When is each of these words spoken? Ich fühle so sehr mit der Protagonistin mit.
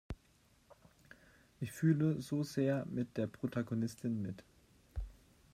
Ich 1.59 1.71
fühle 1.71 2.19
so 2.23 2.41
sehr 2.41 2.87
mit 2.87 3.17
der 3.17 3.27
Protagonistin 3.27 4.19
mit. 4.19 4.43